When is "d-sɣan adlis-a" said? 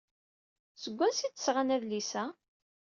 1.31-2.23